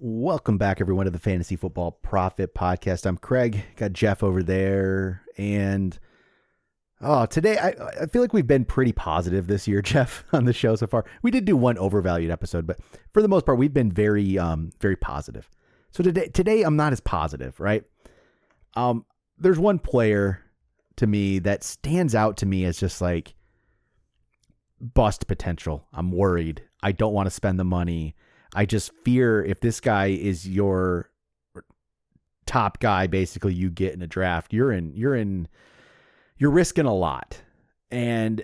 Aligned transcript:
Welcome 0.00 0.58
back, 0.58 0.80
everyone, 0.80 1.06
to 1.06 1.10
the 1.10 1.18
Fantasy 1.18 1.56
Football 1.56 1.90
Prophet 1.90 2.54
Podcast. 2.54 3.04
I'm 3.04 3.16
Craig. 3.16 3.64
Got 3.74 3.94
Jeff 3.94 4.22
over 4.22 4.44
there, 4.44 5.22
and 5.36 5.98
oh, 7.00 7.26
today 7.26 7.58
I 7.58 7.74
I 8.02 8.06
feel 8.06 8.22
like 8.22 8.32
we've 8.32 8.46
been 8.46 8.64
pretty 8.64 8.92
positive 8.92 9.48
this 9.48 9.66
year, 9.66 9.82
Jeff, 9.82 10.22
on 10.32 10.44
the 10.44 10.52
show 10.52 10.76
so 10.76 10.86
far. 10.86 11.04
We 11.22 11.32
did 11.32 11.44
do 11.44 11.56
one 11.56 11.76
overvalued 11.78 12.30
episode, 12.30 12.64
but 12.64 12.78
for 13.12 13.22
the 13.22 13.26
most 13.26 13.44
part, 13.44 13.58
we've 13.58 13.74
been 13.74 13.90
very 13.90 14.38
um 14.38 14.70
very 14.80 14.94
positive. 14.94 15.50
So 15.90 16.04
today 16.04 16.28
today 16.28 16.62
I'm 16.62 16.76
not 16.76 16.92
as 16.92 17.00
positive, 17.00 17.58
right? 17.58 17.82
Um, 18.76 19.04
there's 19.36 19.58
one 19.58 19.80
player 19.80 20.44
to 20.94 21.08
me 21.08 21.40
that 21.40 21.64
stands 21.64 22.14
out 22.14 22.36
to 22.36 22.46
me 22.46 22.64
as 22.66 22.78
just 22.78 23.00
like 23.00 23.34
bust 24.80 25.26
potential. 25.26 25.88
I'm 25.92 26.12
worried. 26.12 26.62
I 26.84 26.92
don't 26.92 27.14
want 27.14 27.26
to 27.26 27.32
spend 27.32 27.58
the 27.58 27.64
money. 27.64 28.14
I 28.54 28.66
just 28.66 28.92
fear 29.04 29.42
if 29.42 29.60
this 29.60 29.80
guy 29.80 30.06
is 30.06 30.48
your 30.48 31.10
top 32.46 32.80
guy 32.80 33.06
basically 33.06 33.52
you 33.52 33.70
get 33.70 33.92
in 33.92 34.02
a 34.02 34.06
draft, 34.06 34.52
you're 34.52 34.72
in 34.72 34.92
you're 34.94 35.14
in 35.14 35.48
you're 36.38 36.50
risking 36.50 36.86
a 36.86 36.94
lot. 36.94 37.40
And 37.90 38.42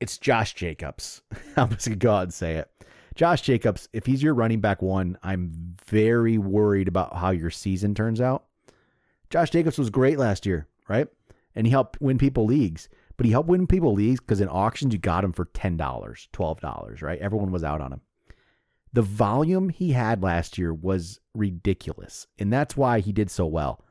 it's 0.00 0.18
Josh 0.18 0.54
Jacobs. 0.54 1.22
I'm 1.56 1.70
just 1.70 1.86
gonna 1.86 1.96
go 1.96 2.12
out 2.14 2.22
and 2.22 2.34
say 2.34 2.56
it. 2.56 2.70
Josh 3.14 3.42
Jacobs, 3.42 3.88
if 3.92 4.06
he's 4.06 4.22
your 4.22 4.34
running 4.34 4.60
back 4.60 4.82
one, 4.82 5.16
I'm 5.22 5.76
very 5.86 6.36
worried 6.38 6.88
about 6.88 7.16
how 7.16 7.30
your 7.30 7.50
season 7.50 7.94
turns 7.94 8.20
out. 8.20 8.44
Josh 9.30 9.50
Jacobs 9.50 9.78
was 9.78 9.90
great 9.90 10.18
last 10.18 10.46
year, 10.46 10.66
right? 10.88 11.06
And 11.54 11.66
he 11.66 11.70
helped 11.70 12.00
win 12.00 12.18
people 12.18 12.44
leagues. 12.44 12.88
But 13.16 13.26
he 13.26 13.32
helped 13.32 13.48
win 13.48 13.68
people 13.68 13.94
leagues 13.94 14.18
because 14.18 14.40
in 14.40 14.48
auctions 14.48 14.92
you 14.92 14.98
got 14.98 15.22
him 15.22 15.32
for 15.32 15.44
$10, 15.44 15.78
$12, 15.78 17.02
right? 17.02 17.20
Everyone 17.20 17.52
was 17.52 17.62
out 17.62 17.80
on 17.80 17.92
him 17.92 18.00
the 18.94 19.02
volume 19.02 19.68
he 19.68 19.90
had 19.90 20.22
last 20.22 20.56
year 20.56 20.72
was 20.72 21.20
ridiculous. 21.34 22.26
And 22.38 22.52
that's 22.52 22.76
why 22.76 23.00
he 23.00 23.12
did 23.12 23.28
so 23.28 23.44
well. 23.44 23.84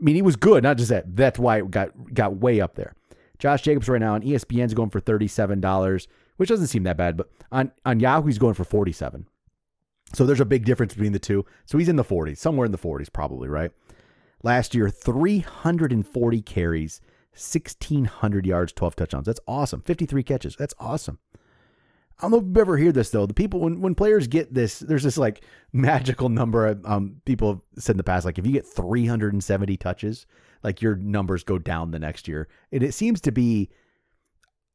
I 0.00 0.04
mean, 0.04 0.14
he 0.14 0.22
was 0.22 0.36
good, 0.36 0.62
not 0.62 0.78
just 0.78 0.88
that. 0.88 1.14
That's 1.14 1.38
why 1.38 1.58
it 1.58 1.70
got 1.70 2.14
got 2.14 2.36
way 2.36 2.60
up 2.60 2.76
there. 2.76 2.94
Josh 3.38 3.62
Jacobs 3.62 3.88
right 3.88 4.00
now 4.00 4.14
on 4.14 4.22
ESPN's 4.22 4.74
going 4.74 4.90
for 4.90 5.00
$37, 5.00 6.06
which 6.36 6.48
doesn't 6.48 6.68
seem 6.68 6.84
that 6.84 6.96
bad, 6.96 7.16
but 7.16 7.30
on, 7.50 7.72
on 7.86 7.98
Yahoo 7.98 8.26
he's 8.26 8.38
going 8.38 8.54
for 8.54 8.64
47. 8.64 9.26
So 10.12 10.26
there's 10.26 10.40
a 10.40 10.44
big 10.44 10.64
difference 10.64 10.94
between 10.94 11.12
the 11.12 11.18
two. 11.18 11.46
So 11.64 11.78
he's 11.78 11.88
in 11.88 11.96
the 11.96 12.04
40s, 12.04 12.36
somewhere 12.36 12.66
in 12.66 12.72
the 12.72 12.78
40s 12.78 13.12
probably, 13.12 13.48
right? 13.48 13.72
Last 14.42 14.74
year 14.74 14.90
340 14.90 16.42
carries, 16.42 17.00
1600 17.32 18.46
yards, 18.46 18.72
12 18.72 18.96
touchdowns. 18.96 19.26
That's 19.26 19.40
awesome. 19.48 19.80
53 19.80 20.22
catches. 20.22 20.56
That's 20.56 20.74
awesome. 20.78 21.18
I 22.20 22.24
don't 22.24 22.32
know 22.32 22.38
if 22.38 22.44
you've 22.44 22.58
ever 22.58 22.76
heard 22.76 22.94
this 22.94 23.10
though. 23.10 23.24
The 23.24 23.34
people 23.34 23.60
when 23.60 23.80
when 23.80 23.94
players 23.94 24.26
get 24.26 24.52
this, 24.52 24.80
there's 24.80 25.02
this 25.02 25.16
like 25.16 25.42
magical 25.72 26.28
number. 26.28 26.78
Um, 26.84 27.16
people 27.24 27.52
have 27.54 27.82
said 27.82 27.94
in 27.94 27.96
the 27.96 28.04
past, 28.04 28.26
like 28.26 28.38
if 28.38 28.46
you 28.46 28.52
get 28.52 28.66
370 28.66 29.76
touches, 29.78 30.26
like 30.62 30.82
your 30.82 30.96
numbers 30.96 31.42
go 31.42 31.58
down 31.58 31.90
the 31.90 31.98
next 31.98 32.28
year. 32.28 32.48
And 32.72 32.82
it 32.82 32.92
seems 32.92 33.20
to 33.22 33.32
be. 33.32 33.70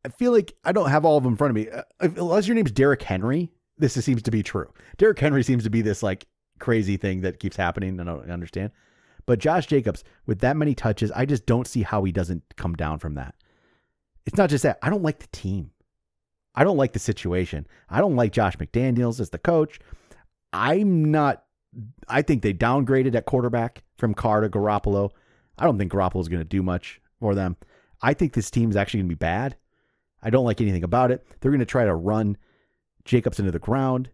I 0.04 0.10
feel 0.10 0.32
like 0.32 0.54
I 0.64 0.72
don't 0.72 0.90
have 0.90 1.04
all 1.04 1.18
of 1.18 1.24
them 1.24 1.34
in 1.34 1.38
front 1.38 1.50
of 1.50 1.56
me. 1.56 1.70
Uh, 1.70 1.82
unless 2.00 2.48
your 2.48 2.56
name's 2.56 2.72
Derrick 2.72 3.02
Henry, 3.02 3.52
this 3.78 3.94
seems 3.94 4.22
to 4.24 4.32
be 4.32 4.44
true. 4.44 4.72
Derrick 4.98 5.20
Henry 5.20 5.44
seems 5.44 5.64
to 5.64 5.70
be 5.70 5.82
this 5.82 6.04
like 6.04 6.28
crazy 6.60 6.98
thing 6.98 7.22
that 7.22 7.40
keeps 7.40 7.56
happening. 7.56 8.00
I 8.00 8.04
don't 8.04 8.30
understand. 8.30 8.72
But 9.26 9.40
Josh 9.40 9.66
Jacobs, 9.66 10.04
with 10.26 10.40
that 10.40 10.58
many 10.58 10.76
touches, 10.76 11.12
I 11.12 11.26
just 11.26 11.46
don't 11.46 11.68
see 11.68 11.82
how 11.82 12.04
he 12.04 12.12
doesn't 12.12 12.44
come 12.56 12.76
down 12.76 13.00
from 13.00 13.16
that. 13.16 13.34
It's 14.26 14.38
not 14.38 14.50
just 14.50 14.64
that. 14.64 14.78
I 14.82 14.90
don't 14.90 15.04
like 15.04 15.20
the 15.20 15.28
team. 15.28 15.72
I 16.56 16.64
don't 16.64 16.78
like 16.78 16.94
the 16.94 17.00
situation. 17.00 17.68
I 17.90 18.00
don't 18.00 18.16
like 18.16 18.32
Josh 18.32 18.58
McDaniels 18.58 19.20
as 19.20 19.30
the 19.30 19.38
coach. 19.38 19.80
I'm 20.54 21.12
not. 21.12 21.44
I 22.08 22.22
think 22.22 22.42
they 22.42 22.54
downgraded 22.54 23.16
at 23.16 23.26
quarterback 23.26 23.84
from 23.98 24.14
Carr 24.14 24.42
to 24.42 24.50
Garoppolo. 24.50 25.12
I 25.58 25.66
don't 25.66 25.78
think 25.78 25.92
Garoppolo 25.92 26.22
is 26.22 26.30
going 26.30 26.42
to 26.42 26.46
do 26.46 26.64
much 26.64 27.02
for 27.20 27.36
them. 27.36 27.58
I 28.02 28.14
think 28.14 28.34
this 28.34 28.50
team 28.50 28.70
is 28.70 28.76
actually 28.76 29.00
going 29.00 29.10
to 29.10 29.16
be 29.16 29.20
bad. 29.20 29.58
I 30.24 30.30
don't 30.30 30.46
like 30.46 30.62
anything 30.62 30.84
about 30.84 31.12
it. 31.12 31.26
They're 31.40 31.52
going 31.52 31.60
to 31.60 31.66
try 31.66 31.86
to 31.86 31.94
run 31.94 32.38
Jacobs 33.04 33.40
into 33.40 33.52
the 33.52 33.60
ground. 33.60 34.10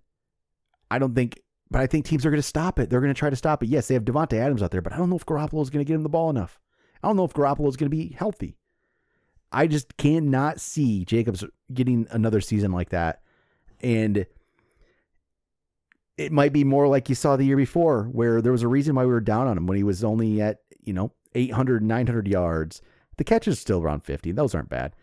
I 0.90 1.00
don't 1.00 1.16
think, 1.16 1.40
but 1.70 1.82
I 1.82 1.88
think 1.88 2.06
teams 2.06 2.26
are 2.26 2.32
going 2.32 2.42
to 2.42 2.48
stop 2.48 2.80
it. 2.80 2.90
They're 2.90 3.00
going 3.00 3.14
to 3.14 3.18
try 3.20 3.30
to 3.30 3.36
stop 3.36 3.64
it. 3.64 3.70
Yes, 3.70 3.88
they 3.88 3.94
have 3.94 4.04
Davante 4.04 4.34
Adams 4.34 4.62
out 4.62 4.72
there, 4.72 4.82
but 4.82 4.94
I 4.94 4.98
don't 4.98 5.10
know 5.10 5.16
if 5.16 5.26
Garoppolo 5.26 5.62
is 5.62 5.70
going 5.70 5.86
to 5.86 5.88
get 5.88 5.96
him 5.96 6.04
the 6.04 6.10
ball 6.10 6.30
enough. 6.30 6.60
I 7.02 7.08
don't 7.08 7.18
know 7.18 7.24
if 7.24 7.34
Garoppolo 7.34 7.70
is 7.70 7.78
going 7.78 7.90
to 7.90 7.96
be 7.96 8.16
healthy. 8.18 8.58
I 9.52 9.68
just 9.68 9.98
cannot 9.98 10.60
see 10.60 11.06
Jacobs 11.06 11.44
getting 11.74 12.08
another 12.12 12.42
season 12.42 12.72
like 12.72 12.90
that. 12.90 13.22
And 13.82 14.26
it 16.18 16.32
might 16.32 16.54
be 16.54 16.64
more 16.64 16.88
like 16.88 17.10
you 17.10 17.16
saw 17.16 17.36
the 17.36 17.44
year 17.44 17.58
before, 17.58 18.04
where 18.06 18.42
there 18.42 18.52
was 18.52 18.64
a 18.64 18.68
reason 18.68 18.96
why 18.96 19.06
we 19.06 19.12
were 19.12 19.20
down 19.20 19.48
on 19.48 19.58
him 19.58 19.68
when 19.68 19.78
he 19.78 19.84
was 19.84 20.04
only 20.04 20.42
at, 20.42 20.60
you 20.84 20.94
know, 20.94 21.12
800, 21.36 21.84
900 21.84 22.28
yards. 22.28 22.82
The 23.18 23.24
catches 23.24 23.60
still 23.60 23.82
around 23.82 24.02
50. 24.02 24.32
Those 24.32 24.56
aren't 24.56 24.70
bad. 24.70 24.96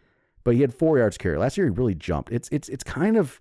But 0.45 0.55
he 0.55 0.61
had 0.63 0.73
four 0.73 0.99
yards 0.99 1.19
carry. 1.19 1.37
Last 1.37 1.59
year 1.59 1.67
he 1.67 1.71
really 1.71 1.95
jumped. 1.95 2.33
It's 2.33 2.49
it's 2.51 2.69
it's 2.69 2.85
kind 2.85 3.17
of 3.17 3.41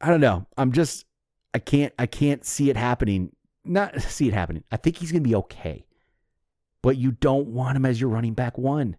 I 0.00 0.08
don't 0.08 0.20
know. 0.20 0.46
I'm 0.56 0.72
just 0.72 1.04
I 1.52 1.58
can't 1.58 1.92
I 1.98 2.06
can't 2.06 2.44
see 2.44 2.70
it 2.70 2.76
happening. 2.76 3.34
Not 3.64 4.00
see 4.02 4.28
it 4.28 4.34
happening. 4.34 4.64
I 4.70 4.76
think 4.76 4.96
he's 4.96 5.12
gonna 5.12 5.22
be 5.22 5.34
okay. 5.34 5.84
But 6.82 6.96
you 6.96 7.12
don't 7.12 7.48
want 7.48 7.76
him 7.76 7.86
as 7.86 8.00
your 8.00 8.10
running 8.10 8.34
back 8.34 8.56
one. 8.56 8.96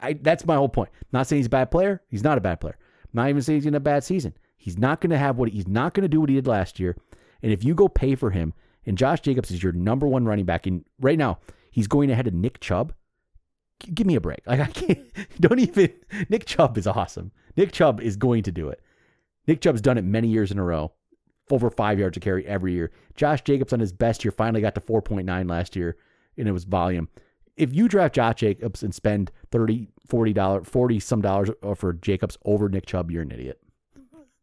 I, 0.00 0.14
that's 0.14 0.46
my 0.46 0.56
whole 0.56 0.68
point. 0.68 0.90
I'm 0.94 1.08
not 1.12 1.26
saying 1.26 1.40
he's 1.40 1.46
a 1.46 1.50
bad 1.50 1.70
player. 1.70 2.02
He's 2.08 2.24
not 2.24 2.38
a 2.38 2.40
bad 2.42 2.60
player. 2.60 2.76
I'm 3.04 3.10
not 3.14 3.28
even 3.28 3.42
saying 3.42 3.58
he's 3.58 3.66
in 3.66 3.74
a 3.74 3.80
bad 3.80 4.04
season. 4.04 4.34
He's 4.56 4.78
not 4.78 5.00
going 5.00 5.10
to 5.10 5.18
have 5.18 5.38
what 5.38 5.50
he's 5.50 5.68
not 5.68 5.94
going 5.94 6.02
to 6.02 6.08
do 6.08 6.20
what 6.20 6.28
he 6.28 6.34
did 6.34 6.46
last 6.46 6.78
year. 6.78 6.96
And 7.42 7.52
if 7.52 7.64
you 7.64 7.74
go 7.74 7.88
pay 7.88 8.14
for 8.14 8.30
him, 8.30 8.52
and 8.84 8.98
Josh 8.98 9.20
Jacobs 9.20 9.50
is 9.50 9.62
your 9.62 9.72
number 9.72 10.06
one 10.06 10.24
running 10.26 10.44
back, 10.44 10.66
and 10.66 10.84
right 11.00 11.18
now 11.18 11.38
he's 11.70 11.88
going 11.88 12.10
ahead 12.10 12.26
of 12.26 12.34
Nick 12.34 12.60
Chubb. 12.60 12.92
Give 13.78 14.06
me 14.06 14.14
a 14.14 14.20
break. 14.20 14.40
Like 14.46 14.60
I 14.60 14.66
can't. 14.66 15.00
Don't 15.40 15.58
even. 15.58 15.92
Nick 16.28 16.46
Chubb 16.46 16.78
is 16.78 16.86
awesome. 16.86 17.32
Nick 17.56 17.72
Chubb 17.72 18.00
is 18.00 18.16
going 18.16 18.42
to 18.44 18.52
do 18.52 18.68
it. 18.68 18.80
Nick 19.46 19.60
Chubb's 19.60 19.80
done 19.80 19.98
it 19.98 20.04
many 20.04 20.28
years 20.28 20.50
in 20.50 20.58
a 20.58 20.64
row, 20.64 20.92
over 21.50 21.70
five 21.70 21.98
yards 21.98 22.16
a 22.16 22.20
carry 22.20 22.46
every 22.46 22.72
year. 22.72 22.90
Josh 23.14 23.42
Jacobs 23.42 23.72
on 23.72 23.80
his 23.80 23.92
best 23.92 24.24
year 24.24 24.32
finally 24.32 24.60
got 24.60 24.74
to 24.74 24.80
4.9 24.80 25.48
last 25.48 25.76
year, 25.76 25.96
and 26.36 26.48
it 26.48 26.52
was 26.52 26.64
volume 26.64 27.08
if 27.56 27.74
you 27.74 27.88
draft 27.88 28.14
Josh 28.14 28.36
Jacobs 28.36 28.82
and 28.82 28.94
spend 28.94 29.30
30 29.50 29.88
40 30.06 30.32
dollars 30.32 30.66
40 30.68 31.00
some 31.00 31.20
dollars 31.20 31.50
for 31.74 31.92
Jacobs 31.94 32.38
over 32.44 32.68
Nick 32.68 32.86
Chubb, 32.86 33.10
you're 33.10 33.22
an 33.22 33.32
idiot. 33.32 33.60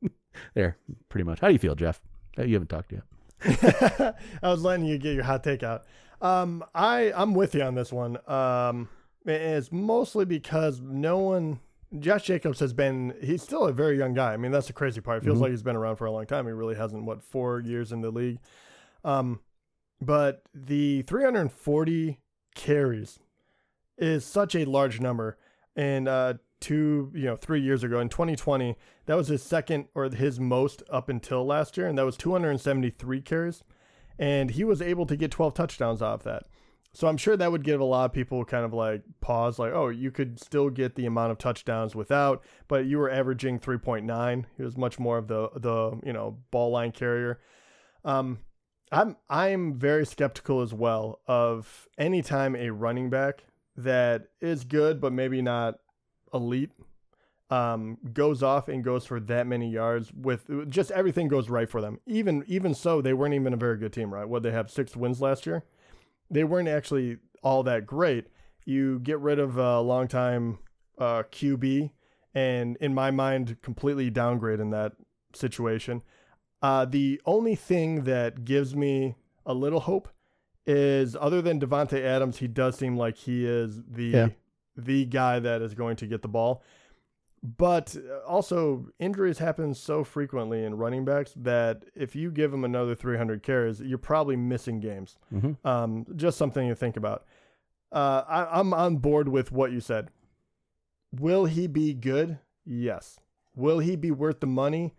there, 0.53 0.78
pretty 1.09 1.24
much. 1.24 1.40
How 1.40 1.47
do 1.47 1.53
you 1.53 1.59
feel, 1.59 1.75
Jeff? 1.75 2.01
You 2.38 2.53
haven't 2.53 2.69
talked 2.69 2.91
yet. 2.91 3.03
I 4.44 4.50
was 4.50 4.63
letting 4.63 4.85
you 4.85 4.97
get 4.97 5.16
your 5.16 5.24
hot 5.24 5.44
take 5.44 5.63
out. 5.63 5.85
Um, 6.22 6.63
I 6.74 7.12
I'm 7.16 7.34
with 7.34 7.53
you 7.56 7.62
on 7.62 7.75
this 7.75 7.91
one. 7.91 8.18
Um, 8.29 8.90
it's 9.25 9.72
mostly 9.72 10.25
because 10.25 10.81
no 10.81 11.19
one. 11.19 11.59
Josh 12.00 12.24
Jacobs 12.24 12.59
has 12.59 12.74
been. 12.74 13.13
He's 13.22 13.44
still 13.44 13.68
a 13.68 13.74
very 13.74 13.97
young 13.97 14.16
guy. 14.16 14.34
I 14.34 14.38
mean, 14.38 14.51
that's 14.51 14.68
the 14.68 14.74
crazy 14.74 15.00
part. 15.00 15.22
It 15.22 15.25
feels 15.25 15.35
mm-hmm. 15.35 15.44
like 15.44 15.51
he's 15.51 15.62
been 15.62 15.75
around 15.75 15.97
for 15.97 16.06
a 16.06 16.12
long 16.12 16.25
time. 16.25 16.45
He 16.45 16.51
really 16.51 16.75
hasn't. 16.75 17.03
What 17.03 17.24
four 17.24 17.59
years 17.59 17.91
in 17.91 18.01
the 18.01 18.09
league? 18.09 18.40
Um, 19.03 19.41
but 20.01 20.41
the 20.53 21.03
340 21.03 22.19
carries 22.56 23.19
is 23.97 24.25
such 24.25 24.56
a 24.56 24.66
large 24.66 25.00
number. 25.00 25.38
And 25.75 26.08
uh, 26.08 26.36
two, 26.59 27.12
you 27.14 27.25
know, 27.25 27.36
three 27.36 27.62
years 27.62 27.84
ago 27.84 28.00
in 28.00 28.09
2020, 28.09 28.75
that 29.06 29.16
was 29.16 29.28
his 29.28 29.44
second 29.44 29.88
or 29.96 30.09
his 30.09 30.40
most 30.40 30.84
up 30.90 31.09
until 31.09 31.46
last 31.46 31.78
year, 31.78 31.88
and 31.88 31.97
that 31.97 32.06
was 32.06 32.18
273 32.18 33.22
carries. 33.22 33.63
And 34.19 34.52
he 34.52 34.63
was 34.63 34.81
able 34.81 35.06
to 35.08 35.16
get 35.16 35.31
12 35.31 35.53
touchdowns 35.53 36.02
off 36.02 36.24
that. 36.24 36.44
So 36.96 37.08
I'm 37.08 37.18
sure 37.18 37.36
that 37.36 37.52
would 37.52 37.63
give 37.63 37.80
a 37.80 37.86
lot 37.86 38.06
of 38.06 38.13
people 38.13 38.46
kind 38.46 38.63
of 38.63 38.72
like 38.72 39.02
pause, 39.19 39.58
like, 39.58 39.74
oh, 39.74 39.90
you 39.90 40.12
could 40.12 40.40
still 40.40 40.69
get 40.69 40.94
the 40.94 41.08
amount 41.08 41.31
of 41.31 41.40
touchdowns 41.40 41.96
without, 41.96 42.44
but 42.68 42.86
you 42.86 43.00
were 43.00 43.09
averaging 43.09 43.59
3.9. 43.59 44.46
He 44.56 44.63
was 44.63 44.78
much 44.78 45.00
more 45.00 45.18
of 45.18 45.28
the 45.28 45.50
the 45.56 46.00
you 46.06 46.13
know 46.13 46.38
ball 46.52 46.69
line 46.69 46.92
carrier. 46.92 47.39
Um, 48.06 48.39
I'm 48.94 49.18
I'm 49.30 49.80
very 49.80 50.06
skeptical 50.06 50.62
as 50.62 50.74
well 50.74 51.19
of 51.28 51.88
anytime 51.98 52.56
a 52.56 52.69
running 52.69 53.10
back 53.10 53.44
that 53.75 54.28
is 54.40 54.63
good 54.63 55.01
but 55.01 55.12
maybe 55.12 55.42
not 55.42 55.80
elite 56.34 56.72
um, 57.54 57.98
goes 58.13 58.42
off 58.42 58.68
and 58.68 58.84
goes 58.84 59.06
for 59.06 59.19
that 59.19 59.45
many 59.45 59.69
yards 59.69 60.12
with 60.12 60.48
just 60.69 60.92
everything 60.92 61.28
goes 61.28 61.50
right 61.50 61.69
for 61.69 61.81
them. 61.81 62.00
Even 62.06 62.44
even 62.48 62.74
so, 62.74 63.01
they 63.01 63.13
weren't 63.13 63.36
even 63.36 63.54
a 63.54 63.57
very 63.57 63.78
good 63.78 63.94
team, 63.94 64.13
right? 64.13 64.28
What 64.28 64.44
they 64.44 64.51
have 64.51 64.72
six 64.72 64.95
wins 64.95 65.22
last 65.22 65.45
year. 65.45 65.63
They 66.31 66.44
weren't 66.44 66.68
actually 66.68 67.18
all 67.44 67.63
that 67.63 67.86
great. 67.86 68.28
You 68.66 69.00
get 69.00 69.19
rid 69.19 69.40
of 69.40 69.57
a 69.57 69.81
longtime 69.81 70.57
uh, 70.98 71.24
QB, 71.31 71.92
and 72.34 72.78
in 72.78 72.94
my 72.94 73.12
mind, 73.12 73.57
completely 73.62 74.10
downgrade 74.10 74.60
in 74.60 74.72
that 74.72 74.94
situation. 75.36 76.01
Uh, 76.63 76.86
the 76.86 77.21
only 77.25 77.56
thing 77.56 78.06
that 78.06 78.45
gives 78.45 78.74
me 78.75 79.15
a 79.45 79.54
little 79.54 79.81
hope 79.81 80.07
is 80.65 81.15
other 81.19 81.42
than 81.42 81.60
Davante 81.60 82.01
Adams, 82.01 82.38
he 82.38 82.48
does 82.48 82.77
seem 82.77 82.95
like 82.98 83.18
he 83.18 83.45
is 83.45 83.83
the 83.83 84.04
yeah. 84.06 84.27
the 84.77 85.06
guy 85.06 85.39
that 85.39 85.62
is 85.62 85.74
going 85.75 85.98
to 85.98 86.07
get 86.07 86.21
the 86.21 86.27
ball. 86.30 86.63
but 87.57 87.94
uh, 87.98 88.25
also 88.25 88.88
injuries 89.00 89.38
happen 89.39 89.74
so 89.74 90.04
frequently 90.06 90.63
in 90.63 90.77
running 90.77 91.04
backs 91.04 91.33
that 91.36 91.83
if 91.94 92.15
you 92.15 92.31
give 92.31 92.51
them 92.51 92.63
another 92.63 92.95
300 92.95 93.44
carries, 93.44 93.81
you're 93.81 93.98
probably 93.98 94.38
missing 94.38 94.80
games. 94.80 95.18
Mhm. 95.33 95.57
Um, 95.66 96.06
just 96.16 96.38
something 96.38 96.69
to 96.69 96.75
think 96.75 96.95
about. 96.95 97.25
Uh, 97.92 98.24
I, 98.27 98.59
I'm 98.59 98.74
on 98.74 98.98
board 98.98 99.27
with 99.27 99.51
what 99.51 99.74
you 99.74 99.81
said. 99.81 100.09
Will 101.12 101.44
he 101.45 101.68
be 101.68 101.94
good? 101.94 102.39
Yes. 102.66 103.19
Will 103.54 103.80
he 103.80 103.98
be 103.98 104.09
worth 104.12 104.39
the 104.39 104.48
money? 104.48 104.94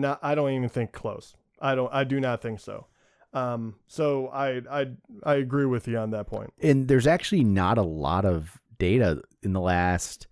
Not. 0.00 0.18
I 0.22 0.34
don't 0.34 0.50
even 0.50 0.68
think 0.68 0.92
close. 0.92 1.34
I 1.60 1.74
don't. 1.74 1.92
I 1.92 2.04
do 2.04 2.20
not 2.20 2.42
think 2.42 2.60
so. 2.60 2.86
Um, 3.32 3.74
so 3.88 4.28
I 4.28 4.62
I 4.70 4.86
I 5.24 5.34
agree 5.34 5.66
with 5.66 5.88
you 5.88 5.98
on 5.98 6.10
that 6.10 6.26
point. 6.26 6.52
And 6.60 6.88
there's 6.88 7.06
actually 7.06 7.44
not 7.44 7.78
a 7.78 7.82
lot 7.82 8.24
of 8.24 8.60
data 8.78 9.22
in 9.42 9.52
the 9.52 9.60
last 9.60 10.26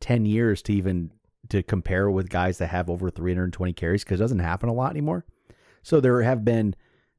10 0.00 0.26
years 0.26 0.62
to 0.62 0.72
even 0.72 1.10
to 1.48 1.62
compare 1.62 2.10
with 2.10 2.28
guys 2.28 2.58
that 2.58 2.68
have 2.68 2.88
over 2.88 3.10
320 3.10 3.72
carries 3.72 4.04
because 4.04 4.20
it 4.20 4.22
doesn't 4.22 4.38
happen 4.38 4.68
a 4.68 4.72
lot 4.72 4.90
anymore. 4.90 5.24
So 5.82 6.00
there 6.00 6.22
have 6.22 6.44
been 6.44 6.74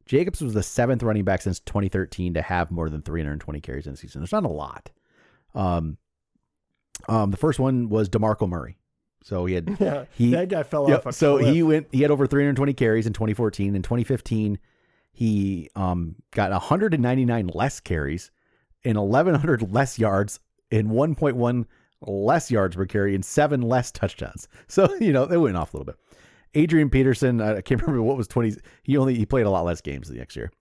Jacobs 0.06 0.42
was 0.42 0.54
the 0.54 0.64
seventh 0.64 1.04
running 1.04 1.24
back 1.24 1.42
since 1.42 1.60
2013 1.60 2.36
to 2.36 2.42
have 2.42 2.72
more 2.72 2.90
than 2.90 3.02
320 3.02 3.60
carries 3.62 3.88
in 3.88 3.94
a 3.94 3.98
season. 3.98 4.22
There's 4.22 4.32
not 4.32 4.46
a 4.46 4.50
lot. 4.50 4.92
Um, 5.54 5.98
um, 7.08 7.32
the 7.32 7.38
first 7.38 7.60
one 7.60 7.90
was 7.90 8.10
Demarco 8.10 8.48
Murray. 8.48 8.78
So 9.26 9.46
he 9.48 9.56
had 9.56 9.76
Yeah, 9.80 10.06
He- 10.16 10.30
that 10.32 10.50
guy 10.50 10.62
fell 10.62 10.88
Yep. 10.88 11.00
off 11.00 11.06
a 11.08 11.12
so 11.14 11.40
cliff. 11.40 11.54
he 11.54 11.64
went. 11.64 11.88
He 11.92 12.04
had 12.04 12.12
over 12.12 12.28
320 12.28 12.74
carries 12.74 13.08
in 13.08 13.14
2014. 13.14 13.76
In 13.76 13.82
2015, 13.82 14.60
he 15.12 15.70
um, 15.76 16.16
got 16.32 16.52
199 16.52 17.48
less 17.54 17.80
carries 17.80 18.30
and 18.84 18.98
1,100 19.00 19.74
less 19.74 19.98
yards 19.98 20.40
and 20.72 20.90
1.1 20.90 21.66
less 22.02 22.52
yards 22.52 22.76
per 22.76 22.86
carry 22.86 23.16
and 23.16 23.26
seven 23.26 23.62
less 23.62 23.92
touchdowns. 23.92 24.48
So 24.68 24.94
you 25.00 25.12
know 25.12 25.26
they 25.26 25.38
went 25.38 25.58
off 25.58 25.74
a 25.74 25.78
little 25.78 25.86
bit. 25.92 25.96
Adrian 26.54 26.90
Peterson, 26.90 27.42
I 27.42 27.62
can't 27.62 27.82
remember 27.82 28.02
what 28.04 28.16
was 28.18 28.28
20. 28.28 28.54
He 28.84 28.96
only 28.96 29.16
he 29.16 29.26
played 29.26 29.46
a 29.46 29.50
lot 29.50 29.66
less 29.66 29.82
games 29.82 30.08
the 30.08 30.16
next 30.16 30.36
year. 30.36 30.52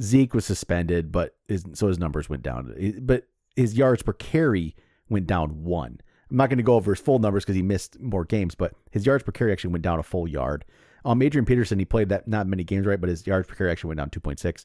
Zeke 0.00 0.34
was 0.34 0.44
suspended, 0.44 1.10
but 1.10 1.36
his, 1.48 1.64
so 1.72 1.86
his 1.88 1.98
numbers 1.98 2.28
went 2.28 2.42
down. 2.42 2.74
But 3.00 3.28
his 3.56 3.78
yards 3.78 4.02
per 4.02 4.12
carry 4.12 4.74
went 5.08 5.26
down 5.26 5.62
one. 5.64 6.00
I'm 6.30 6.36
not 6.36 6.48
going 6.48 6.58
to 6.58 6.64
go 6.64 6.74
over 6.74 6.92
his 6.92 7.00
full 7.00 7.18
numbers 7.18 7.44
because 7.44 7.56
he 7.56 7.62
missed 7.62 8.00
more 8.00 8.24
games, 8.24 8.54
but 8.54 8.74
his 8.90 9.06
yards 9.06 9.24
per 9.24 9.32
carry 9.32 9.52
actually 9.52 9.72
went 9.72 9.82
down 9.82 9.98
a 9.98 10.02
full 10.02 10.26
yard. 10.26 10.64
Um, 11.04 11.20
Adrian 11.20 11.44
Peterson, 11.44 11.78
he 11.78 11.84
played 11.84 12.08
that 12.08 12.26
not 12.26 12.46
many 12.46 12.64
games, 12.64 12.86
right? 12.86 13.00
But 13.00 13.10
his 13.10 13.26
yards 13.26 13.46
per 13.46 13.54
carry 13.54 13.70
actually 13.70 13.88
went 13.88 13.98
down 13.98 14.10
2.6. 14.10 14.64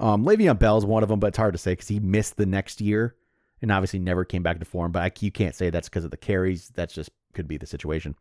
Um, 0.00 0.24
Le'Veon 0.24 0.58
Bell's 0.58 0.84
one 0.84 1.02
of 1.02 1.08
them, 1.08 1.20
but 1.20 1.28
it's 1.28 1.38
hard 1.38 1.54
to 1.54 1.58
say 1.58 1.72
because 1.72 1.88
he 1.88 2.00
missed 2.00 2.36
the 2.36 2.46
next 2.46 2.80
year 2.80 3.16
and 3.60 3.72
obviously 3.72 3.98
never 3.98 4.24
came 4.24 4.42
back 4.42 4.58
to 4.58 4.64
form. 4.64 4.92
But 4.92 5.02
I, 5.02 5.12
you 5.20 5.32
can't 5.32 5.54
say 5.54 5.70
that's 5.70 5.88
because 5.88 6.04
of 6.04 6.10
the 6.10 6.16
carries. 6.16 6.68
That's 6.68 6.94
just 6.94 7.10
could 7.34 7.48
be 7.48 7.56
the 7.56 7.66
situation. 7.66 8.14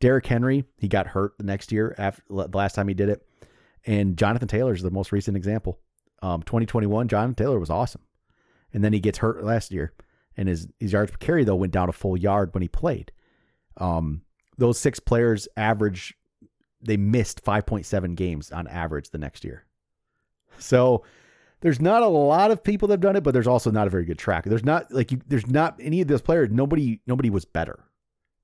Derrick 0.00 0.26
Henry, 0.26 0.64
he 0.78 0.88
got 0.88 1.08
hurt 1.08 1.34
the 1.38 1.44
next 1.44 1.72
year 1.72 1.94
after 1.98 2.22
the 2.28 2.48
last 2.54 2.74
time 2.74 2.88
he 2.88 2.94
did 2.94 3.08
it, 3.10 3.26
and 3.86 4.16
Jonathan 4.16 4.48
Taylor 4.48 4.72
is 4.72 4.82
the 4.82 4.90
most 4.90 5.12
recent 5.12 5.36
example. 5.36 5.78
Um, 6.22 6.42
2021, 6.42 7.08
Jonathan 7.08 7.34
Taylor 7.34 7.58
was 7.58 7.70
awesome, 7.70 8.02
and 8.72 8.82
then 8.82 8.92
he 8.92 9.00
gets 9.00 9.18
hurt 9.18 9.44
last 9.44 9.70
year, 9.70 9.92
and 10.40 10.48
his 10.48 10.66
his 10.80 10.92
yards 10.92 11.12
per 11.12 11.18
carry 11.18 11.44
though 11.44 11.54
went 11.54 11.72
down 11.72 11.90
a 11.90 11.92
full 11.92 12.16
yard 12.16 12.52
when 12.54 12.62
he 12.62 12.68
played. 12.68 13.12
Um, 13.76 14.22
those 14.56 14.78
six 14.78 14.98
players 14.98 15.46
average, 15.56 16.14
they 16.82 16.96
missed 16.96 17.44
5.7 17.44 18.14
games 18.16 18.50
on 18.50 18.66
average 18.66 19.10
the 19.10 19.18
next 19.18 19.44
year. 19.44 19.66
So 20.58 21.04
there's 21.60 21.80
not 21.80 22.02
a 22.02 22.08
lot 22.08 22.50
of 22.50 22.64
people 22.64 22.88
that 22.88 22.94
have 22.94 23.00
done 23.00 23.16
it, 23.16 23.22
but 23.22 23.32
there's 23.32 23.46
also 23.46 23.70
not 23.70 23.86
a 23.86 23.90
very 23.90 24.06
good 24.06 24.18
track. 24.18 24.44
There's 24.44 24.64
not 24.64 24.90
like 24.90 25.12
you, 25.12 25.20
there's 25.28 25.46
not 25.46 25.76
any 25.78 26.00
of 26.00 26.08
those 26.08 26.22
players. 26.22 26.48
Nobody, 26.50 27.00
nobody 27.06 27.28
was 27.28 27.44
better 27.44 27.84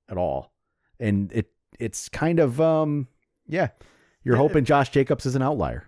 at 0.07 0.17
all, 0.17 0.53
and 0.99 1.31
it 1.33 1.51
it's 1.79 2.09
kind 2.09 2.39
of 2.39 2.61
um 2.61 3.07
yeah. 3.47 3.69
You're 4.23 4.35
Yeah, 4.35 4.41
hoping 4.41 4.65
Josh 4.65 4.89
Jacobs 4.89 5.25
is 5.25 5.35
an 5.35 5.41
outlier. 5.41 5.87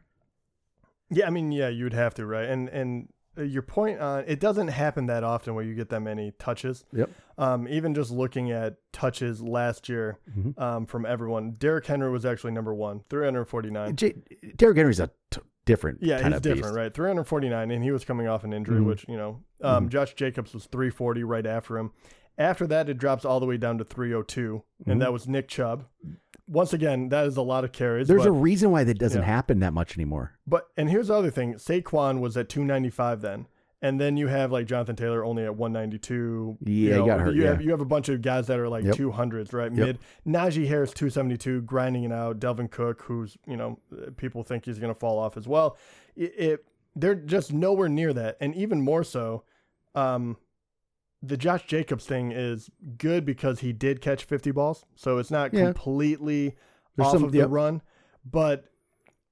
Yeah, 1.11 1.27
I 1.27 1.29
mean, 1.29 1.51
yeah, 1.51 1.69
you 1.69 1.83
would 1.83 1.93
have 1.93 2.13
to, 2.15 2.25
right? 2.25 2.47
And 2.49 2.69
and 2.69 3.09
your 3.47 3.61
point 3.61 3.99
on 3.99 4.23
it 4.27 4.39
doesn't 4.39 4.67
happen 4.69 5.05
that 5.07 5.23
often 5.23 5.55
where 5.55 5.63
you 5.63 5.75
get 5.75 5.89
that 5.89 6.01
many 6.01 6.31
touches. 6.39 6.83
Yep. 6.93 7.09
Um, 7.37 7.67
even 7.67 7.93
just 7.95 8.11
looking 8.11 8.51
at 8.51 8.77
touches 8.91 9.41
last 9.41 9.87
year 9.89 10.17
Mhm. 10.37 10.59
um, 10.59 10.85
from 10.85 11.05
everyone, 11.05 11.51
Derrick 11.57 11.85
Henry 11.85 12.09
was 12.09 12.25
actually 12.25 12.51
number 12.51 12.73
one, 12.73 13.01
349. 13.09 13.95
J- 13.95 14.15
Derrick 14.57 14.77
Henry's 14.77 14.99
a 14.99 15.09
t- 15.31 15.41
different. 15.65 15.99
Yeah, 16.01 16.17
he's 16.17 16.41
different, 16.41 16.63
beast. 16.63 16.75
right? 16.75 16.93
349, 16.93 17.71
and 17.71 17.83
he 17.83 17.91
was 17.91 18.03
coming 18.03 18.27
off 18.27 18.43
an 18.43 18.53
injury, 18.53 18.79
Mhm. 18.81 18.85
which 18.85 19.05
you 19.07 19.15
know, 19.17 19.39
um, 19.61 19.85
Mhm. 19.87 19.89
Josh 19.91 20.13
Jacobs 20.15 20.53
was 20.53 20.65
340 20.65 21.23
right 21.23 21.45
after 21.45 21.77
him. 21.77 21.91
After 22.37 22.65
that, 22.67 22.87
it 22.89 22.97
drops 22.97 23.25
all 23.25 23.39
the 23.39 23.45
way 23.45 23.57
down 23.57 23.77
to 23.77 23.83
302, 23.83 24.63
Mhm. 24.85 24.91
and 24.93 25.01
that 25.01 25.11
was 25.13 25.27
Nick 25.27 25.47
Chubb. 25.49 25.85
Once 26.49 26.73
again, 26.73 27.09
that 27.09 27.25
is 27.27 27.37
a 27.37 27.41
lot 27.41 27.63
of 27.63 27.71
carries. 27.71 28.07
There's 28.07 28.23
but, 28.23 28.29
a 28.29 28.31
reason 28.31 28.71
why 28.71 28.83
that 28.83 28.97
doesn't 28.97 29.21
Yeah. 29.21 29.27
happen 29.27 29.59
that 29.59 29.73
much 29.73 29.95
anymore. 29.97 30.33
but 30.47 30.67
and 30.75 30.89
here's 30.89 31.07
the 31.09 31.13
other 31.15 31.29
thing: 31.31 31.53
Saquon 31.55 32.19
was 32.19 32.35
at 32.35 32.49
295 32.49 33.21
then, 33.21 33.45
and 33.81 33.99
then 34.01 34.17
you 34.17 34.27
have 34.27 34.51
like 34.51 34.65
Jonathan 34.65 34.95
Taylor 34.95 35.23
only 35.23 35.43
at 35.45 35.55
192. 35.55 36.57
Yeah, 36.65 36.73
you 36.73 36.89
know, 36.95 37.05
got 37.05 37.19
hurt, 37.19 37.35
You 37.35 37.43
yeah. 37.43 37.49
have 37.51 37.61
you 37.61 37.71
have 37.71 37.81
a 37.81 37.85
bunch 37.85 38.09
of 38.09 38.21
guys 38.21 38.47
that 38.47 38.57
are 38.59 38.67
like 38.67 38.83
Yep. 38.83 38.95
200s, 38.95 39.53
right? 39.53 39.71
Yep. 39.71 39.85
Mid. 39.85 39.99
Najee 40.27 40.67
Harris 40.67 40.91
272, 40.93 41.61
grinding 41.61 42.03
it 42.03 42.11
out. 42.11 42.39
Dalvin 42.39 42.69
Cook, 42.69 43.03
who's 43.03 43.37
you 43.45 43.55
know 43.57 43.79
people 44.17 44.43
think 44.43 44.65
he's 44.65 44.79
going 44.79 44.93
to 44.93 44.99
fall 44.99 45.19
off 45.19 45.37
as 45.37 45.47
well. 45.47 45.77
It, 46.15 46.33
it 46.37 46.65
they're 46.95 47.15
just 47.15 47.53
nowhere 47.53 47.87
near 47.89 48.11
that, 48.13 48.37
and 48.41 48.55
even 48.55 48.81
more 48.81 49.03
so. 49.03 49.43
Um, 49.95 50.37
the 51.21 51.37
Josh 51.37 51.65
Jacobs 51.65 52.05
thing 52.05 52.31
is 52.31 52.69
good 52.97 53.25
because 53.25 53.59
he 53.59 53.73
did 53.73 54.01
catch 54.01 54.23
50 54.23 54.51
balls, 54.51 54.85
so 54.95 55.17
it's 55.17 55.31
not 55.31 55.53
Yeah. 55.53 55.65
completely 55.65 56.55
There's 56.95 57.07
off 57.07 57.13
some- 57.13 57.23
of 57.23 57.31
the 57.31 57.39
yep. 57.39 57.49
run, 57.49 57.81
but 58.23 58.65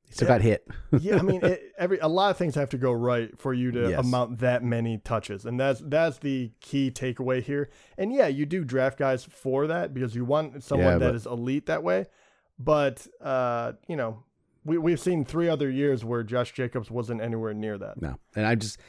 still 0.10 0.28
got 0.28 0.42
hit. 0.42 0.68
yeah, 1.00 1.18
I 1.18 1.22
mean, 1.22 1.42
it, 1.44 1.62
every 1.78 2.00
a 2.00 2.07
lot 2.07 2.31
of 2.31 2.38
things 2.38 2.56
have 2.56 2.69
to 2.69 2.78
go 2.78 2.92
right 2.92 3.38
for 3.39 3.54
you 3.54 3.72
to 3.72 3.89
Yes. 3.92 4.00
amount 4.06 4.39
that 4.39 4.63
many 4.63 4.98
touches, 4.98 5.45
and 5.45 5.60
that's 5.60 5.81
that's 5.86 6.18
the 6.19 6.51
key 6.62 6.92
takeaway 6.92 7.42
here. 7.42 7.69
And 7.98 8.12
yeah, 8.13 8.28
you 8.28 8.45
do 8.45 8.63
draft 8.63 8.98
guys 8.98 9.24
for 9.24 9.68
that 9.68 9.94
because 9.94 10.16
you 10.16 10.25
want 10.25 10.63
someone 10.63 10.88
Yeah, 10.88 10.98
that 10.98 11.07
but- 11.07 11.16
is 11.16 11.25
elite 11.25 11.66
that 11.68 11.83
way. 11.83 12.06
But 12.60 13.06
uh, 13.22 13.74
you 13.88 13.95
know, 13.95 14.24
we 14.66 14.78
we've 14.78 15.00
seen 15.00 15.24
three 15.25 15.48
other 15.48 15.69
years 15.69 16.04
where 16.04 16.24
Josh 16.24 16.54
Jacobs 16.54 16.90
wasn't 16.90 17.22
anywhere 17.22 17.54
near 17.54 17.78
that. 17.78 18.01
No, 18.01 18.18
and 18.36 18.45
I 18.45 18.56
just 18.56 18.80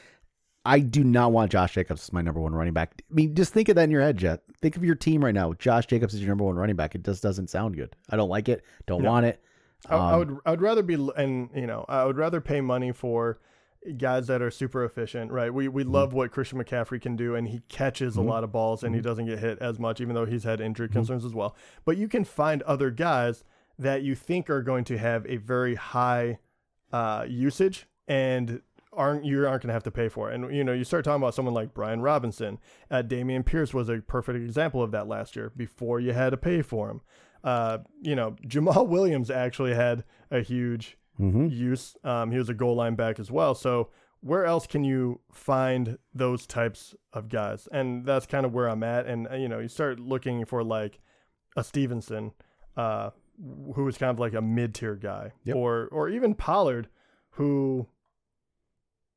I 0.65 0.79
do 0.79 1.03
not 1.03 1.31
want 1.31 1.51
Josh 1.51 1.73
Jacobs 1.73 2.03
as 2.03 2.13
my 2.13 2.21
number 2.21 2.39
one 2.41 2.53
running 2.53 2.73
back. 2.73 3.01
I 3.09 3.13
mean, 3.13 3.33
just 3.33 3.53
think 3.53 3.69
of 3.69 3.75
that 3.75 3.83
in 3.85 3.91
your 3.91 4.01
head, 4.01 4.17
Jeff. 4.17 4.39
Think 4.61 4.75
of 4.75 4.83
your 4.83 4.95
team 4.95 5.23
right 5.23 5.33
now. 5.33 5.53
Josh 5.53 5.85
Jacobs 5.87 6.13
is 6.13 6.19
your 6.21 6.29
number 6.29 6.43
one 6.43 6.55
running 6.55 6.75
back. 6.75 6.95
It 6.95 7.03
just 7.03 7.23
doesn't 7.23 7.49
sound 7.49 7.75
good. 7.77 7.95
I 8.09 8.17
don't 8.17 8.29
like 8.29 8.49
it. 8.49 8.63
Don't 8.85 9.01
No. 9.03 9.09
want 9.09 9.25
it. 9.25 9.41
I, 9.89 9.95
I 9.95 10.13
Um, 10.13 10.19
would 10.19 10.37
I 10.45 10.51
would 10.51 10.61
rather 10.61 10.83
be 10.83 10.95
and 11.15 11.49
you 11.55 11.65
know 11.65 11.85
I 11.87 12.03
would 12.03 12.17
rather 12.17 12.41
pay 12.41 12.59
money 12.59 12.91
for 12.91 13.39
guys 13.97 14.27
that 14.27 14.41
are 14.41 14.51
super 14.51 14.83
efficient, 14.83 15.31
right? 15.31 15.53
We 15.53 15.69
we 15.69 15.85
love 15.85 16.11
what 16.11 16.31
Christian 16.31 16.61
McCaffrey 16.61 17.01
can 17.01 17.15
do, 17.15 17.35
and 17.35 17.47
he 17.47 17.61
catches 17.69 18.15
Mhm. 18.15 18.19
a 18.19 18.21
lot 18.23 18.43
of 18.43 18.51
balls, 18.51 18.83
and 18.83 18.93
he 18.93 18.99
Mhm. 18.99 19.05
doesn't 19.05 19.25
get 19.27 19.39
hit 19.39 19.57
as 19.59 19.79
much, 19.79 20.01
even 20.01 20.15
though 20.15 20.25
he's 20.25 20.43
had 20.43 20.59
injury 20.59 20.89
Mhm. 20.89 20.93
concerns 20.93 21.23
as 21.23 21.33
well. 21.33 21.55
But 21.85 21.95
you 21.95 22.09
can 22.09 22.25
find 22.25 22.61
other 22.63 22.91
guys 22.91 23.45
that 23.77 24.03
you 24.03 24.13
think 24.15 24.49
are 24.49 24.61
going 24.61 24.83
to 24.83 24.97
have 24.97 25.25
a 25.27 25.37
very 25.37 25.75
high 25.75 26.39
uh, 26.91 27.25
usage 27.29 27.87
and 28.07 28.61
aren't 28.91 29.23
you 29.23 29.47
aren't 29.47 29.61
going 29.61 29.67
to 29.69 29.73
have 29.73 29.83
to 29.83 29.91
pay 29.91 30.09
for 30.09 30.31
it. 30.31 30.35
And 30.35 30.53
you 30.55 30.63
know, 30.63 30.73
you 30.73 30.83
start 30.83 31.05
talking 31.05 31.21
about 31.21 31.35
someone 31.35 31.53
like 31.53 31.73
Brian 31.73 32.01
Robinson. 32.01 32.57
Uh, 32.89 33.03
Dameon 33.05 33.45
Pierce 33.45 33.73
was 33.73 33.89
a 33.89 33.99
perfect 33.99 34.37
example 34.37 34.81
of 34.81 34.91
that 34.91 35.07
last 35.07 35.35
year. 35.35 35.51
Before 35.55 35.99
you 35.99 36.13
had 36.13 36.31
to 36.31 36.37
pay 36.37 36.61
for 36.61 36.89
him. 36.89 37.01
Uh, 37.43 37.79
you 38.01 38.15
know, 38.15 38.35
Jamaal 38.45 38.87
Williams 38.89 39.29
actually 39.31 39.73
had 39.73 40.03
a 40.31 40.41
huge 40.41 40.97
mhm. 41.19 41.49
use. 41.51 41.95
Um, 42.03 42.31
he 42.31 42.37
was 42.37 42.49
a 42.49 42.53
goal 42.53 42.75
line 42.75 42.95
back 42.95 43.19
as 43.19 43.31
well. 43.31 43.55
So 43.55 43.89
where 44.21 44.45
else 44.45 44.67
can 44.67 44.83
you 44.83 45.21
find 45.31 45.97
those 46.13 46.45
types 46.45 46.95
of 47.13 47.29
guys? 47.29 47.67
And 47.71 48.05
that's 48.05 48.25
kind 48.25 48.45
of 48.45 48.53
where 48.53 48.67
I'm 48.67 48.83
at. 48.83 49.05
And 49.05 49.27
uh, 49.31 49.35
you 49.35 49.47
know, 49.47 49.59
you 49.59 49.67
start 49.69 49.99
looking 49.99 50.45
for 50.45 50.63
like 50.63 50.99
a 51.55 51.63
Stevenson, 51.63 52.31
uh, 52.75 53.11
who 53.75 53.87
is 53.87 53.97
kind 53.97 54.11
of 54.11 54.19
like 54.19 54.33
a 54.33 54.41
mid 54.41 54.75
tier 54.75 54.95
guy, 54.95 55.31
Yep. 55.45 55.55
or 55.55 55.87
or 55.91 56.09
even 56.09 56.33
Pollard, 56.35 56.89
who. 57.31 57.87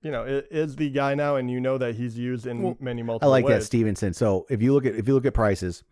You 0.02 0.10
know, 0.10 0.24
is 0.24 0.76
the 0.76 0.90
guy 0.90 1.14
now, 1.14 1.36
and 1.36 1.50
you 1.50 1.60
know 1.60 1.78
that 1.78 1.94
he's 1.94 2.18
used 2.18 2.46
in 2.46 2.62
Well, 2.62 2.76
many 2.80 3.02
multiple. 3.02 3.28
I 3.28 3.30
like 3.30 3.46
that. 3.46 3.62
Stevenson. 3.62 4.12
So 4.12 4.46
if 4.50 4.60
you 4.60 4.72
look 4.74 4.84
at 4.84 4.94
if 4.96 5.06
you 5.06 5.14
look 5.14 5.24
at 5.26 5.34
prices, 5.34 5.84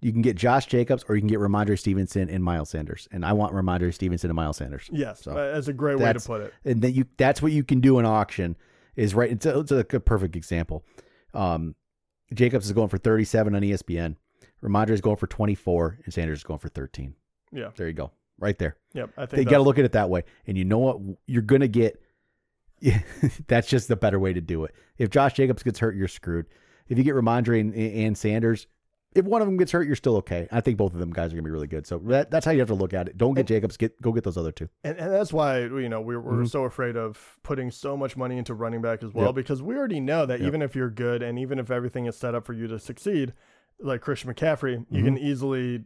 you 0.00 0.10
can 0.12 0.20
get 0.20 0.36
Josh 0.36 0.66
Jacobs 0.66 1.04
or 1.08 1.14
you 1.14 1.20
can 1.20 1.28
get 1.28 1.38
Rhamondre 1.38 1.78
Stevenson 1.78 2.28
and 2.28 2.42
Miles 2.42 2.70
Sanders. 2.70 3.06
And 3.12 3.24
I 3.24 3.32
want 3.34 3.54
Rhamondre 3.54 3.94
Stevenson 3.94 4.30
and 4.30 4.36
Miles 4.36 4.56
Sanders. 4.56 4.90
Yes, 4.92 5.22
So, 5.22 5.30
uh, 5.30 5.54
that's 5.54 5.68
a 5.68 5.72
great 5.72 5.98
way 6.00 6.12
to 6.12 6.18
put 6.18 6.40
it. 6.40 6.52
and 6.64 6.82
then 6.82 6.92
you 6.92 7.06
that's 7.16 7.40
what 7.40 7.52
you 7.52 7.62
can 7.62 7.80
do 7.80 8.00
in 8.00 8.04
auction 8.04 8.56
is 8.96 9.14
right 9.14 9.30
it's 9.30 9.46
a, 9.46 9.60
it's 9.60 9.70
a 9.70 9.84
perfect 9.84 10.34
example 10.36 10.84
um 11.32 11.74
jacobs 12.34 12.66
is 12.66 12.72
going 12.72 12.88
for 12.88 12.98
37 12.98 13.54
on 13.54 13.62
espn 13.62 14.16
rhamondre 14.62 14.90
is 14.90 15.00
going 15.00 15.16
for 15.16 15.26
24 15.28 16.00
and 16.04 16.12
sanders 16.12 16.40
is 16.40 16.44
going 16.44 16.58
for 16.58 16.68
13 16.68 17.14
Yeah, 17.52 17.70
there 17.76 17.86
you 17.86 17.94
go 17.94 18.10
right 18.38 18.58
there 18.58 18.76
yep. 18.92 19.10
I 19.16 19.24
think 19.26 19.36
they 19.36 19.44
got 19.44 19.58
to 19.58 19.62
look 19.62 19.78
at 19.78 19.84
it 19.84 19.92
that 19.92 20.10
way 20.10 20.24
and 20.46 20.58
you 20.58 20.64
know 20.64 20.78
what 20.78 20.98
you're 21.26 21.42
gonna 21.42 21.68
get 21.68 22.01
that's 23.48 23.68
just 23.68 23.88
the 23.88 23.96
better 23.96 24.18
way 24.18 24.32
to 24.32 24.40
do 24.40 24.64
it 24.64 24.74
if 24.98 25.10
josh 25.10 25.34
jacobs 25.34 25.62
gets 25.62 25.78
hurt 25.78 25.94
you're 25.96 26.08
screwed 26.08 26.46
if 26.88 26.98
you 26.98 27.04
get 27.04 27.14
rhamondre 27.14 27.60
and, 27.60 27.74
and 27.74 28.18
sanders 28.18 28.66
if 29.14 29.26
one 29.26 29.42
of 29.42 29.46
them 29.46 29.58
gets 29.58 29.70
hurt, 29.72 29.86
you're 29.86 29.94
still 29.94 30.16
okay. 30.16 30.48
I 30.50 30.62
think 30.62 30.78
both 30.78 30.94
of 30.94 30.98
them 30.98 31.10
guys 31.12 31.32
are 31.32 31.36
gonna 31.36 31.42
be 31.44 31.50
really 31.50 31.66
good. 31.66 31.86
So 31.86 31.98
that, 32.06 32.30
that's 32.30 32.46
how 32.46 32.52
you 32.52 32.60
have 32.60 32.68
to 32.68 32.74
look 32.74 32.94
at 32.94 33.08
it. 33.08 33.18
Don't 33.18 33.34
get 33.34 33.46
Jacobs. 33.46 33.76
Get 33.76 34.00
go 34.00 34.10
get 34.10 34.24
those 34.24 34.38
other 34.38 34.52
two. 34.52 34.70
And, 34.84 34.96
and 34.96 35.12
that's 35.12 35.34
why 35.34 35.58
you 35.58 35.90
know 35.90 36.00
we, 36.00 36.16
we're 36.16 36.32
Mhm. 36.44 36.48
so 36.48 36.64
afraid 36.64 36.96
of 36.96 37.38
putting 37.42 37.70
so 37.70 37.94
much 37.94 38.16
money 38.16 38.38
into 38.38 38.54
running 38.54 38.80
back 38.80 39.02
as 39.02 39.12
well 39.12 39.26
Yep. 39.26 39.34
because 39.34 39.62
we 39.62 39.76
already 39.76 40.00
know 40.00 40.24
that 40.24 40.40
Yep. 40.40 40.46
even 40.46 40.62
if 40.62 40.74
you're 40.74 40.88
good 40.88 41.22
and 41.22 41.38
even 41.38 41.58
if 41.58 41.70
everything 41.70 42.06
is 42.06 42.16
set 42.16 42.34
up 42.34 42.46
for 42.46 42.54
you 42.54 42.66
to 42.68 42.78
succeed, 42.78 43.34
like 43.78 44.00
Christian 44.00 44.32
McCaffrey, 44.32 44.86
you 44.88 45.02
Mhm. 45.02 45.04
can 45.04 45.18
easily 45.18 45.84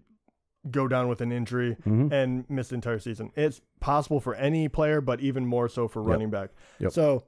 go 0.71 0.89
down 0.89 1.09
with 1.09 1.21
an 1.21 1.33
injury 1.33 1.77
Mhm. 1.87 2.13
and 2.13 2.45
miss 2.49 2.69
the 2.69 2.75
entire 2.77 2.99
season. 2.99 3.31
It's 3.37 3.61
possible 3.81 4.21
for 4.21 4.35
any 4.35 4.69
player, 4.69 5.01
but 5.01 5.21
even 5.21 5.47
more 5.47 5.69
so 5.69 5.89
for 5.89 6.01
Yep. 6.03 6.09
running 6.11 6.31
back. 6.31 6.51
Yep. 6.81 6.93
So 6.93 7.25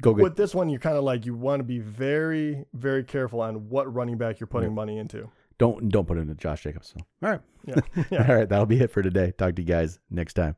Go 0.00 0.12
get 0.12 0.22
with 0.24 0.36
this 0.36 0.54
one, 0.54 0.68
you're 0.68 0.80
kind 0.80 0.96
of 0.96 1.04
like 1.04 1.24
you 1.24 1.34
want 1.34 1.60
to 1.60 1.64
be 1.64 1.78
very, 1.78 2.64
very 2.74 3.04
careful 3.04 3.40
on 3.40 3.68
what 3.68 3.92
running 3.94 4.18
back 4.18 4.40
you're 4.40 4.46
putting 4.48 4.70
Yep. 4.70 4.76
money 4.76 4.98
into. 4.98 5.30
don't 5.56 5.88
don't 5.88 6.06
put 6.08 6.18
it 6.18 6.22
into 6.22 6.34
Josh 6.34 6.64
Jacobs. 6.64 6.88
So 6.88 6.96
all 7.22 7.30
right, 7.30 7.40
Yeah. 7.64 7.74
yeah. 8.10 8.26
all 8.28 8.34
right, 8.34 8.48
that'll 8.48 8.66
be 8.66 8.80
it 8.80 8.90
for 8.90 9.02
today. 9.02 9.30
Talk 9.38 9.54
to 9.54 9.62
you 9.62 9.68
guys 9.68 10.00
next 10.10 10.34
time. 10.34 10.56